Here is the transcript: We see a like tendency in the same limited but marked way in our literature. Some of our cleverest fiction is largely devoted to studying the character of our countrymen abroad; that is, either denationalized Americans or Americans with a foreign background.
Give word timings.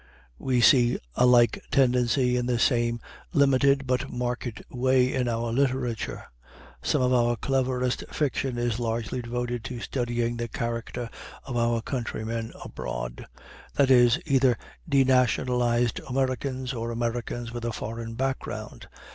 We 0.39 0.61
see 0.61 0.97
a 1.13 1.27
like 1.27 1.63
tendency 1.69 2.35
in 2.35 2.47
the 2.47 2.57
same 2.57 2.99
limited 3.33 3.85
but 3.85 4.09
marked 4.11 4.59
way 4.71 5.13
in 5.13 5.27
our 5.27 5.51
literature. 5.51 6.23
Some 6.81 7.03
of 7.03 7.13
our 7.13 7.35
cleverest 7.35 8.05
fiction 8.11 8.57
is 8.57 8.79
largely 8.79 9.21
devoted 9.21 9.63
to 9.65 9.79
studying 9.79 10.37
the 10.37 10.47
character 10.47 11.07
of 11.43 11.55
our 11.55 11.83
countrymen 11.83 12.51
abroad; 12.65 13.27
that 13.75 13.91
is, 13.91 14.19
either 14.25 14.57
denationalized 14.89 15.99
Americans 16.09 16.73
or 16.73 16.89
Americans 16.89 17.51
with 17.51 17.63
a 17.63 17.71
foreign 17.71 18.15
background. 18.15 18.87